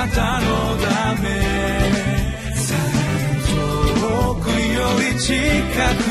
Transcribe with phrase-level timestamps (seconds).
[0.00, 0.46] なたの
[0.78, 1.28] ため。
[3.50, 5.34] 遠くより近
[6.04, 6.09] く。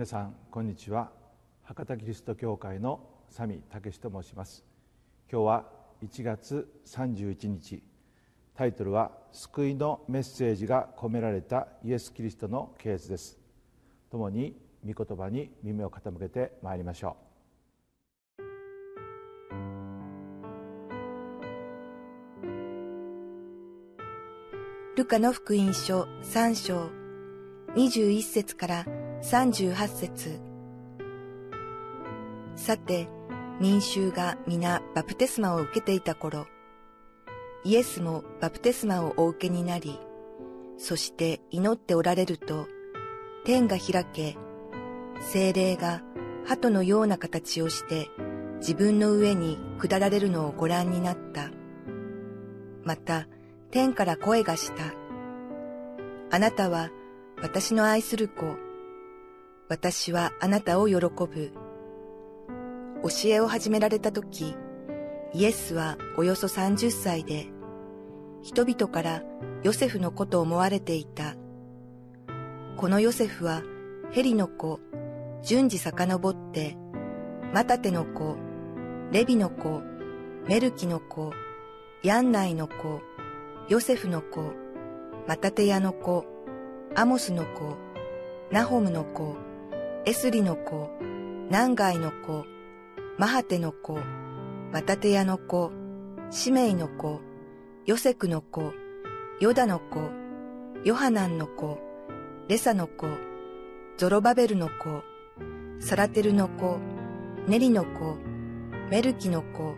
[0.00, 1.12] 皆さんこんにちは。
[1.62, 4.64] 博多キリスト教会のサミ武と申します。
[5.30, 5.66] 今日は
[6.02, 7.82] 1月31日。
[8.54, 13.38] タイトルは救いのメッセージが込められたイエス・キリストの啓示です。
[14.10, 17.18] 共に御言葉に耳を傾けてまいりましょ
[18.38, 18.42] う。
[24.96, 26.88] ルカの福音書3章
[27.74, 28.86] 21節から
[29.22, 30.40] 38節
[32.56, 33.08] さて、
[33.60, 36.46] 民衆が皆バプテスマを受けていた頃、
[37.62, 39.98] イエスもバプテスマをお受けになり、
[40.78, 42.66] そして祈っておられると、
[43.44, 44.38] 天が開け、
[45.20, 46.02] 精霊が
[46.46, 48.08] 鳩のような形をして
[48.60, 51.50] 自分の上に下られるのをご覧になった。
[52.84, 53.28] また、
[53.70, 54.94] 天から声がした。
[56.30, 56.88] あなたは
[57.42, 58.69] 私の愛する子、
[59.70, 61.52] 私はあなたを喜ぶ。
[63.04, 64.56] 教えを始められた時、
[65.32, 67.46] イエスはおよそ30歳で、
[68.42, 69.22] 人々から
[69.62, 71.36] ヨセフの子と思われていた。
[72.78, 73.62] このヨセフは
[74.10, 74.80] ヘリの子、
[75.44, 76.76] 順次遡って、
[77.54, 78.38] マタテの子、
[79.12, 79.82] レビの子、
[80.48, 81.30] メルキの子、
[82.02, 83.02] ヤンナイの子、
[83.68, 84.52] ヨセフの子、
[85.28, 86.26] マタテヤの子、
[86.96, 87.76] アモスの子、
[88.50, 89.36] ナホムの子、
[90.06, 90.88] エスリの子、
[91.50, 92.46] ナンガイの子、
[93.18, 93.98] マハテの子、
[94.72, 95.70] マタテヤの子、
[96.30, 97.20] シメイの子、
[97.84, 98.72] ヨセクの子、
[99.40, 100.00] ヨダの子、
[100.84, 101.78] ヨハナンの子、
[102.48, 103.08] レサの子、
[103.98, 105.02] ゾロバベルの子、
[105.80, 106.78] サラテルの子、
[107.46, 108.16] ネリの子、
[108.90, 109.74] メルキの子、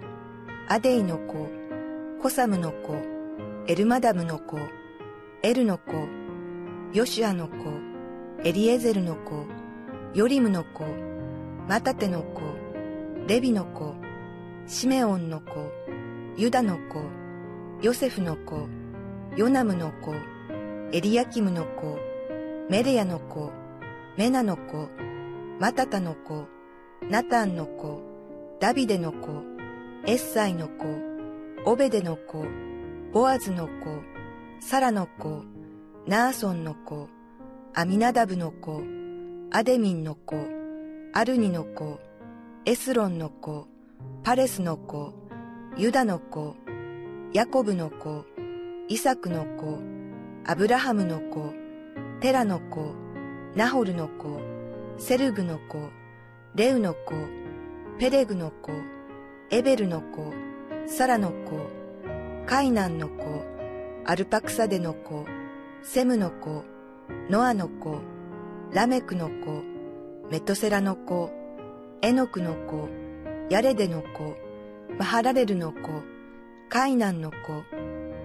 [0.69, 1.49] アデイの子、
[2.23, 2.95] コサムの子、
[3.67, 4.57] エルマダムの子、
[5.43, 5.93] エルの子、
[6.93, 7.55] ヨシュアの子、
[8.45, 9.62] エリエゼルの子、
[10.15, 10.85] ヨリムの子、
[11.67, 12.43] マタテの子、
[13.27, 13.95] レビの子、
[14.67, 15.73] シメオンの子、
[16.37, 17.03] ユダの子、
[17.81, 18.69] ヨセフの子、
[19.39, 20.15] ヨナムの子、
[20.93, 21.99] エリアキムの子、
[22.69, 23.53] メレヤの子、
[24.19, 24.91] メナの子、
[25.59, 26.45] マタタの子、
[27.09, 28.03] ナタンの子、
[28.61, 29.43] ダビデの子、
[30.05, 30.85] エッサイの子、
[31.65, 32.45] オベデの子、
[33.15, 33.73] ボアズの子、
[34.61, 35.43] サラの子、
[36.07, 37.09] ナーソンの子、
[37.73, 38.83] アミナダブの子、
[39.55, 40.35] アデミンの子、
[41.13, 42.01] アルニの子、
[42.65, 43.67] エスロンの子、
[44.23, 45.13] パレスの子、
[45.77, 46.57] ユダの子、
[47.35, 48.25] ヤコブの子、
[48.89, 49.79] イサクの子、
[50.47, 51.53] アブラハムの子、
[52.21, 52.95] テラの子、
[53.55, 54.41] ナホルの子、
[54.97, 55.91] セルグの子、
[56.55, 57.13] レウの子、
[57.99, 58.73] ペレグの子、
[59.51, 60.33] エベルの子、
[60.87, 61.61] サラの子、
[62.47, 63.45] カイナンの子、
[64.07, 65.27] アルパクサデの子、
[65.83, 66.65] セムの子、
[67.29, 68.01] ノアの子、
[68.75, 69.63] ラメクの子、
[70.31, 71.31] メトセラの子、
[72.01, 72.89] エノクの子、
[73.51, 74.35] ヤレデの子、
[74.99, 75.79] マハラレルの子、
[76.71, 77.37] カイナンの子、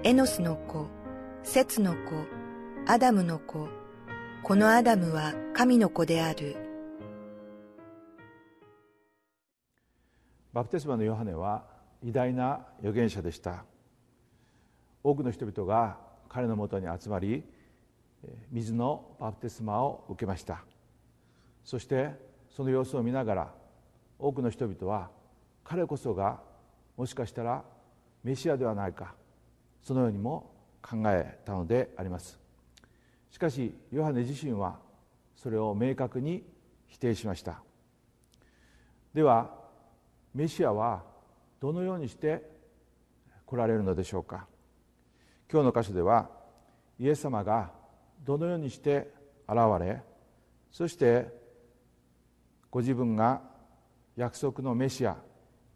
[0.04, 0.88] エノスの子、
[1.44, 1.98] セツの子、
[2.86, 3.68] アダムの子、
[4.42, 6.56] このアダムは神の子である。
[10.54, 11.66] バプテスマのヨハネは
[12.02, 13.66] 偉大な預言者でした
[15.04, 15.98] 多くの人々が
[16.30, 17.44] 彼のもとに集まり
[18.52, 20.64] 水のバプテスマを受けました。
[21.64, 22.12] そして
[22.50, 23.54] その様子を見ながら
[24.18, 25.10] 多くの人々は
[25.64, 26.40] 彼こそが
[26.96, 27.64] もしかしたら
[28.24, 29.14] メシアではないか
[29.84, 30.52] そのようにも
[30.82, 32.40] 考えたのであります。
[33.30, 34.80] しかしヨハネ自身は
[35.36, 36.44] それを明確に
[36.88, 37.62] 否定しました。
[39.14, 39.52] では
[40.34, 41.04] メシアは
[41.60, 42.50] どのようにして
[43.46, 44.48] 来られるのでしょうか。
[45.52, 46.30] 今日の箇所では
[47.00, 47.72] イエス様が
[48.24, 49.12] どのようにして
[49.48, 50.02] 現れ
[50.72, 51.28] そして
[52.70, 53.42] ご自分が
[54.16, 55.16] 約束のメシア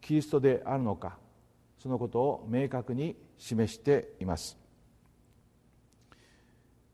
[0.00, 1.16] キリストであるのか
[1.78, 4.56] そのことを明確に示しています。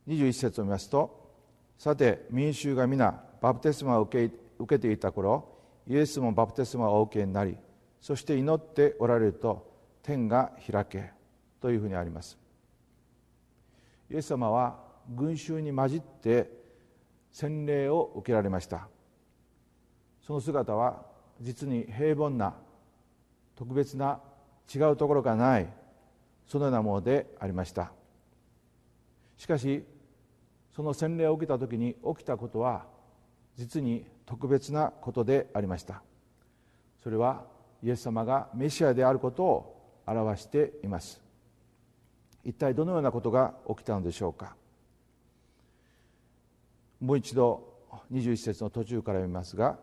[0.06, 1.30] 21節を見ますと
[1.78, 7.56] さて民衆が皆バプテスマを受け受けていた頃イエスもバプテスマをお受けになり
[8.00, 9.70] そして祈っておられると
[10.02, 11.10] 天が開け
[11.60, 12.38] というふうにあります。
[14.10, 16.50] イエス様は群衆に混じって
[17.30, 18.88] 洗礼を受けられました。
[20.22, 21.06] その姿は
[21.40, 22.54] 実に平凡な
[23.54, 24.20] 特別な
[24.72, 25.68] 違うところがない
[26.46, 27.92] そのようなものでありました。
[29.36, 29.84] しかし
[30.74, 32.86] その洗礼を受けた時に起きたことは
[33.56, 36.02] 実に特別なことでありました。
[37.02, 37.44] それは
[37.82, 41.20] イエス様がメシアであることを表しています。
[42.44, 44.56] 一体どのようなことが起きたのでしょうか。
[47.00, 47.68] もう一度
[48.12, 49.78] 21節の途中から読みますが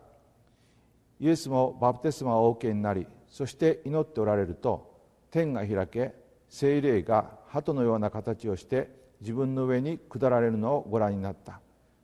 [1.20, 4.96] イエスもバプテスマをお受けになりそして祈っておられると
[5.32, 8.90] 天が開け精霊が鳩のような形をして
[9.22, 11.60] 自分の上に下られるのをご覧になった。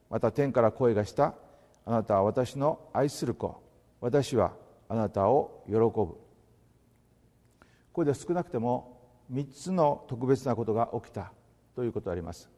[0.09, 1.35] また天から声がした
[1.85, 3.61] あなたは私の愛する子
[4.01, 4.53] 私は
[4.89, 6.17] あなたを喜ぶ。
[7.93, 8.99] これで少なくても
[9.31, 11.31] 3つの特別なことが起きた
[11.75, 12.49] ということであります。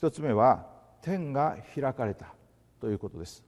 [0.00, 0.66] 1つ目は
[1.02, 2.34] 天が開かれた
[2.80, 3.44] ということです。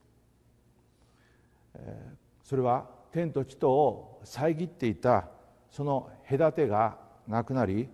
[2.43, 5.27] それは天と地とを遮っていた
[5.71, 6.97] その隔てが
[7.27, 7.87] なくなり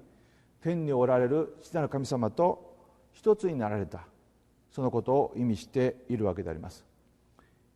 [0.62, 2.78] 天におられる父なる神様と
[3.14, 4.06] 一つになられた
[4.72, 6.86] そのことを意味しているわけであります。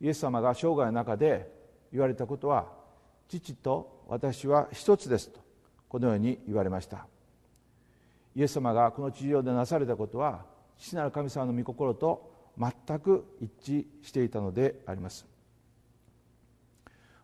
[0.01, 1.49] イエス様が生涯の中で
[1.91, 2.67] 言われたことは
[3.29, 5.39] 父と私は一つですと
[5.87, 7.07] このように言われました。
[8.35, 10.45] イエス様がこの地上でなされたことは
[10.77, 15.25] 父なる神様の御心と全く一致していたのであります。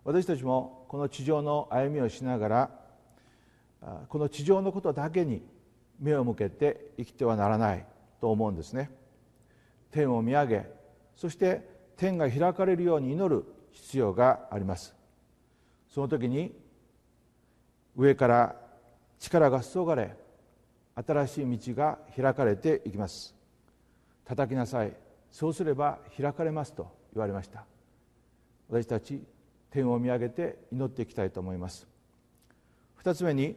[0.03, 2.71] 私たちもこの地上の歩みをしながら
[4.07, 5.41] この地上のことだけに
[5.99, 7.85] 目を向けて生きてはならない
[8.21, 8.89] と思うんですね。
[9.91, 10.65] 天を見上げ
[11.15, 11.67] そして
[11.97, 14.95] 天が開かれるように祈る必要があります。
[15.89, 16.55] その時に
[17.95, 18.55] 上から
[19.19, 20.15] 力が注がれ
[20.95, 23.35] 新しい道が開かれていきます。
[24.29, 24.93] 叩きなさい。
[25.31, 27.65] そうすれば開かれますと言われました。
[28.69, 29.23] 私たち
[29.71, 31.87] 天を見上げて祈っていきたいと思います。
[32.93, 33.55] 二つ目に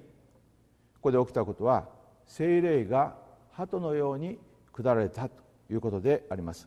[0.95, 1.91] ここで起きたことは
[2.27, 3.17] 精霊が
[3.51, 4.39] 鳩のように
[4.73, 6.67] 下られたということであります。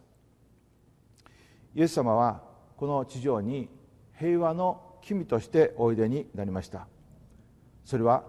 [1.74, 2.44] イエス様は
[2.78, 3.70] この地上に
[4.20, 6.88] 平和の君としておいでになりました。
[7.84, 8.24] それは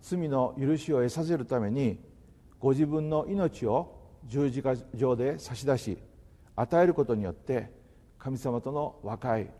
[0.00, 1.98] 罪の許しを得させるために
[2.60, 3.95] ご自分の命を
[4.28, 5.98] 十字架上で差し出し
[6.54, 7.70] 与えることによって
[8.18, 9.50] 神様との和解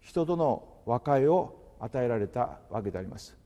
[0.00, 3.36] 人との和解を与えられたわけであります。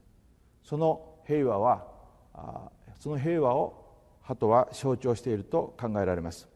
[0.63, 3.81] その平和はその平和を
[4.23, 6.49] 鳩は象徴していると考えられます。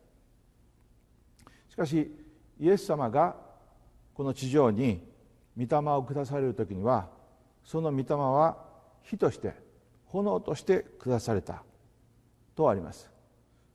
[1.70, 2.14] しかし
[2.60, 3.34] イエス様が
[4.12, 5.02] この地上に
[5.56, 7.08] 御霊を下される時には
[7.64, 8.58] その御霊は
[9.02, 9.54] 火として
[10.06, 11.64] 炎として下された
[12.54, 13.13] とあります。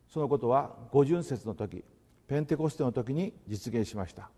[0.10, 1.84] そのことは五巡節の時
[2.28, 4.30] ペンテコステの時に実現しました。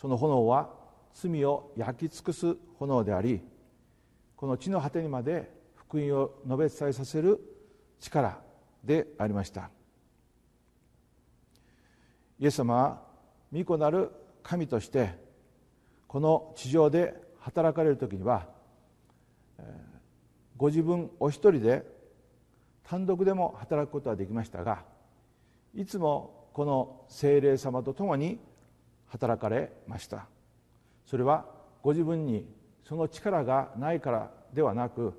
[0.00, 0.70] その炎は
[1.14, 3.40] 罪を焼き尽くす炎であり
[4.36, 7.40] この地の果てにまで福音を述べ伝えさせる
[7.98, 8.38] 力
[8.84, 9.70] でありました。
[12.38, 13.02] イエス様は
[13.50, 14.10] 御子なる
[14.42, 15.14] 神として
[16.06, 18.46] この地上で働かれる時には
[20.58, 21.95] ご自分お一人で
[22.88, 24.84] 単独でも働くことはできましたが
[25.74, 28.38] いつもこの精霊様と共に
[29.08, 30.26] 働かれました。
[31.04, 31.44] それは
[31.82, 32.48] ご自分に
[32.82, 35.12] その力がないからではなく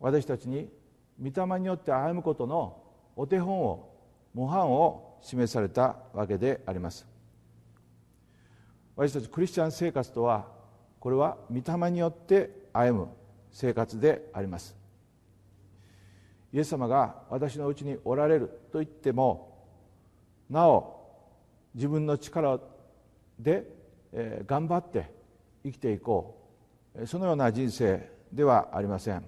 [0.00, 0.68] 私たちに
[1.22, 2.82] 御霊によって歩むことの
[3.16, 3.94] お手本を
[4.34, 7.06] 模範を示されたわけであります。
[8.96, 10.46] 私たちクリスチャン生活とは
[10.98, 13.08] これは御霊によって歩む
[13.52, 14.77] 生活であります。
[16.52, 19.66] イエス様が私のうちにおられると言っても
[20.48, 20.98] なお
[21.74, 22.58] 自分の力
[23.38, 23.64] で、
[24.12, 25.10] え、頑張って
[25.62, 26.34] 生きていこ
[26.94, 27.06] う。
[27.06, 29.24] そのような人生ではありません。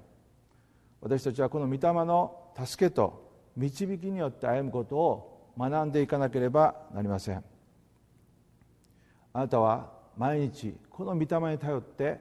[1.00, 7.44] 私たちはこの御霊の助けと導きによって歩むことを学んでいかなければなりません。
[9.32, 12.20] あなたは毎日この御霊に頼って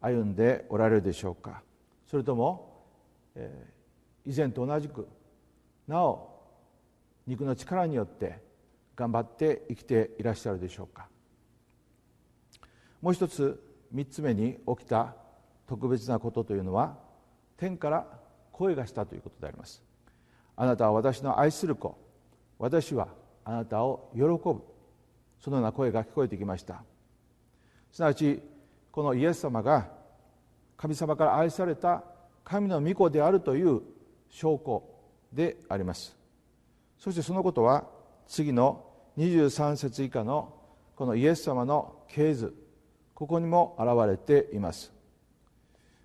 [0.00, 1.62] 歩んでおられるでしょうか。
[2.06, 2.84] それとも、
[3.34, 3.79] えー、
[4.26, 5.08] 以前と同じく
[5.86, 6.30] なお
[7.26, 8.38] 肉の力によって
[8.96, 11.08] 頑張って生きていらっしゃるでしょうか。
[13.00, 15.14] もう一つ三つ目に起きた
[15.66, 16.98] 特別なことというのは
[17.56, 18.06] 天から
[18.52, 19.82] 声がしたということであります。
[20.56, 21.96] あなたは私の愛する子。
[22.58, 23.08] 私は
[23.44, 24.62] あなたを喜ぶ。
[25.40, 26.82] そのような声が聞こえてきました。
[27.90, 28.42] すなわち
[28.92, 29.88] このイエス様が
[30.76, 32.04] 神様から愛された
[32.44, 33.80] 神の御子であるという
[34.30, 34.82] 証拠
[35.32, 36.16] であります。
[36.98, 37.84] そしてそのことは
[38.26, 38.84] 次の
[39.18, 40.54] 23節以下の
[40.96, 42.54] このイエス様の系図
[43.14, 44.92] ここにも現れています。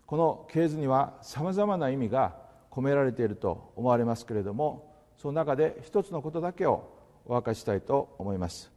[0.06, 2.36] この系図にはさまざまな意味が
[2.70, 6.92] 込められていると思われますけれどもその中で一つのことだけを
[7.26, 8.72] お明かししたいと思います。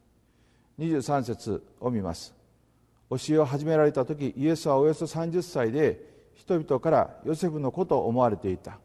[0.78, 2.34] 23節を見ます。
[3.10, 8.78] 教えを始められた時イエスはおよそ30歳で人々からヨセフの子と思われていた。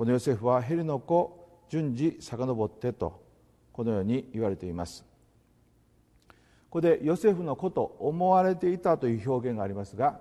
[0.00, 3.22] このヨセフはヘリの子順次遡ってと
[3.70, 5.04] このように言われています。
[6.24, 6.34] こ
[6.70, 10.18] こでヨセフの子と思われていたという表現がありますが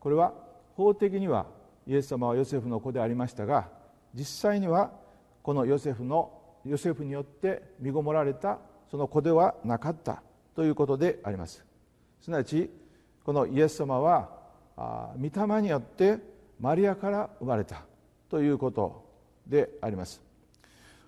[0.00, 0.34] これは
[0.74, 1.46] 法的には
[1.86, 3.68] イエス様はヨセフの子でありましたが
[4.14, 4.90] 実際には
[5.44, 6.32] このヨセフの
[6.64, 8.58] ヨセフによって身ごもられた
[8.90, 10.24] その子ではなかった
[10.56, 11.64] ということであります。
[12.20, 12.68] すなわち
[13.22, 14.28] このイエス様は
[14.76, 16.18] 御霊によって
[16.58, 17.84] マリアから生まれた
[18.28, 19.08] ということ。
[19.46, 20.22] であります。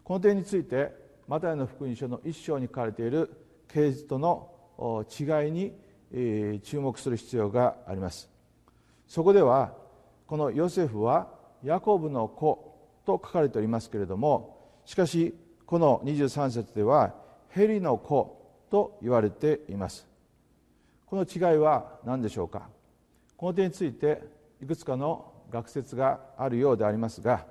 [0.05, 0.93] この点について
[1.29, 3.31] マタイの福音書の一章に書かれている
[3.69, 5.73] 啓示との違いに
[6.63, 8.29] 注目する必要があります。
[9.07, 9.75] そこでは
[10.27, 11.29] このヨセフは
[11.63, 15.35] ヤコブの子と書かれておりますけれどもしかし
[15.67, 17.15] この23節では
[17.49, 20.07] ヘリの子と言われています。
[21.07, 22.69] この違いは何でしょうか。
[23.37, 24.23] この点について
[24.63, 27.45] いくつかの学説があるようでありますが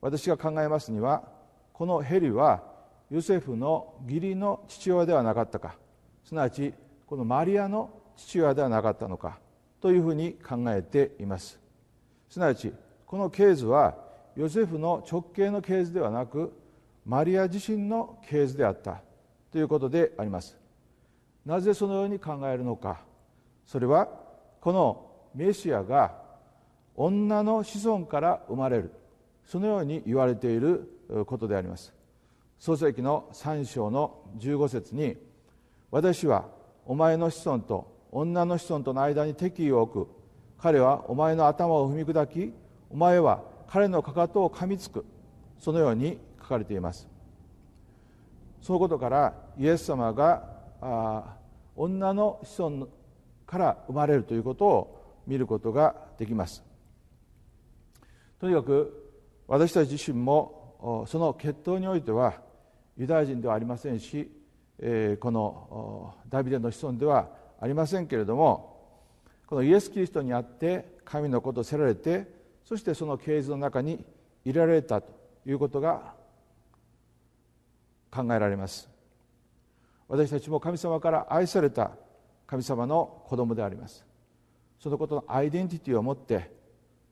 [0.00, 1.22] 私が考えますには
[1.72, 2.62] このヘリは
[3.10, 5.76] ヨセフの義理の父親ではなかったか。
[6.24, 6.74] すなわち
[7.06, 9.38] このマリアの父親ではなかったのか。
[9.80, 11.58] というふうに考えています。
[12.28, 12.72] すなわち
[13.06, 13.96] この系図は
[14.36, 16.52] ヨセフの直系の系図ではなく
[17.06, 19.00] マリア自身の系図であった。
[19.50, 20.56] ということであります。
[21.46, 23.00] なぜそのように考えるのか。
[23.66, 24.08] それは
[24.60, 26.14] このメシアが
[26.94, 28.92] 女の子孫から生まれる。
[29.48, 31.92] そのように言われていることであります。
[32.58, 35.16] 創世記の3章の15節に
[35.90, 36.44] 「私は
[36.84, 40.10] お前の子孫と女の子孫との間に敵意を置く。
[40.58, 42.52] 彼はお前の頭を踏み砕き
[42.90, 45.04] お前は彼のかかとを噛みつく」
[45.58, 47.08] そのように書かれています。
[48.60, 50.44] そのことからイエス様が
[50.82, 51.36] あ
[51.74, 52.88] 女の子孫
[53.46, 56.62] から生まれるということを見ることができます。
[58.40, 59.07] とにかく
[59.48, 62.34] 私たち自身もその血統においては
[62.98, 64.30] ユダヤ人ではありませんし
[65.20, 68.76] このダビデの子孫ではありませんけれども
[69.46, 72.30] このイエス・キリストにあって神のことをせられて
[72.62, 74.04] そしてその系図の中に
[74.44, 75.10] 入れられたと
[75.46, 76.12] いうことが
[78.10, 78.88] 考えられます。
[80.06, 81.92] 私たちも神様から愛された
[82.46, 84.04] 神様の子供であります。
[84.78, 86.50] そのことのアイデンティティを持って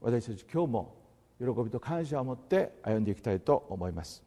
[0.01, 0.96] 私たち今日も
[1.39, 4.23] 喜びと感謝を持って歩んでいきたいと思います。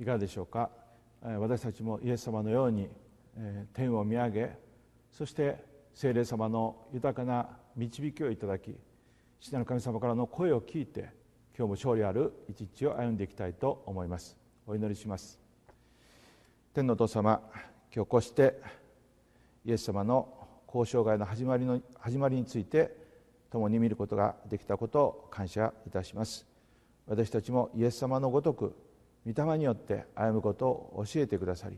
[0.00, 0.70] いかがでしょうか？
[1.22, 2.88] 私たちもイエス様のように
[3.72, 4.58] 天を見上げ
[5.12, 8.76] そして聖霊様の豊かな導きをいただき
[9.40, 11.08] 父なる神様からの声を聞いて
[11.56, 14.36] 今日も勝利ある一日を歩んでいきたいと思います。
[14.66, 15.40] お祈りします。
[16.72, 17.40] 天のお父様
[17.94, 18.60] 今日こうして
[19.64, 20.28] イエス様の
[20.66, 22.96] 交渉外の始まりの始まりについて
[23.50, 26.46] 共に見ることができたことを感謝いたします。
[27.06, 28.76] 私たちもイエス様のごとく
[29.26, 31.76] 御霊によって歩むことを教えてくださり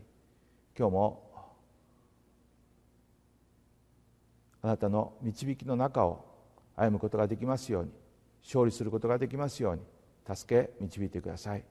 [0.77, 1.32] 今日も
[4.63, 6.23] あなたの導きの中を
[6.77, 7.91] 歩むことができますように
[8.43, 9.81] 勝利することができますように
[10.35, 11.63] 助け導いてください。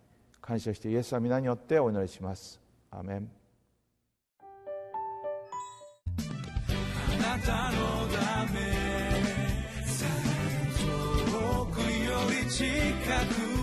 [0.42, 2.60] 感謝してイエスは皆によってお祈りします。
[2.90, 3.30] アメン。
[6.08, 8.60] あなたのため
[10.76, 12.12] 遠くよ
[12.44, 12.66] り近
[13.56, 13.61] く